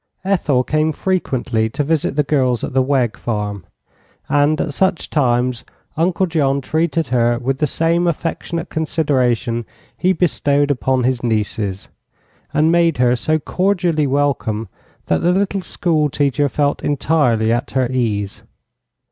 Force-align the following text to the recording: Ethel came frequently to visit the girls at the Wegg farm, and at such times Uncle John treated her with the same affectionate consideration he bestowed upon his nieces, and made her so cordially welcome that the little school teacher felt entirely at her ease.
Ethel 0.25 0.63
came 0.63 0.91
frequently 0.91 1.69
to 1.69 1.83
visit 1.83 2.15
the 2.15 2.23
girls 2.23 2.63
at 2.63 2.73
the 2.73 2.81
Wegg 2.81 3.17
farm, 3.17 3.63
and 4.27 4.59
at 4.59 4.73
such 4.73 5.11
times 5.11 5.63
Uncle 5.95 6.25
John 6.25 6.59
treated 6.59 7.09
her 7.09 7.37
with 7.37 7.59
the 7.59 7.67
same 7.67 8.07
affectionate 8.07 8.71
consideration 8.71 9.63
he 9.95 10.11
bestowed 10.11 10.71
upon 10.71 11.03
his 11.03 11.21
nieces, 11.21 11.87
and 12.51 12.71
made 12.71 12.97
her 12.97 13.15
so 13.15 13.37
cordially 13.37 14.07
welcome 14.07 14.69
that 15.05 15.21
the 15.21 15.31
little 15.31 15.61
school 15.61 16.09
teacher 16.09 16.49
felt 16.49 16.81
entirely 16.83 17.53
at 17.53 17.69
her 17.69 17.87
ease. 17.87 18.41